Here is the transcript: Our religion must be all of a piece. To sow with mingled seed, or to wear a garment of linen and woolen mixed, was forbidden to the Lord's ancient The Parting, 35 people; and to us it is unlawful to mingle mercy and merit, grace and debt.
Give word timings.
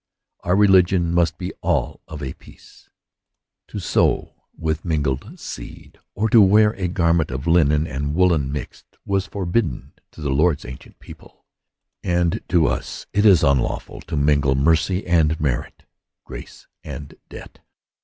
Our 0.39 0.55
religion 0.55 1.13
must 1.13 1.37
be 1.37 1.53
all 1.61 2.01
of 2.07 2.23
a 2.23 2.33
piece. 2.33 2.89
To 3.67 3.77
sow 3.77 4.33
with 4.57 4.83
mingled 4.83 5.39
seed, 5.39 5.99
or 6.15 6.27
to 6.31 6.41
wear 6.41 6.71
a 6.71 6.87
garment 6.87 7.29
of 7.29 7.45
linen 7.45 7.85
and 7.85 8.15
woolen 8.15 8.51
mixed, 8.51 8.97
was 9.05 9.27
forbidden 9.27 9.91
to 10.13 10.21
the 10.21 10.31
Lord's 10.31 10.65
ancient 10.65 10.97
The 10.99 11.13
Parting, 11.13 11.29
35 11.29 11.31
people; 11.31 11.45
and 12.33 12.43
to 12.49 12.65
us 12.65 13.05
it 13.13 13.27
is 13.27 13.43
unlawful 13.43 14.01
to 14.09 14.17
mingle 14.17 14.55
mercy 14.55 15.05
and 15.05 15.39
merit, 15.39 15.83
grace 16.25 16.65
and 16.83 17.13
debt. 17.29 17.59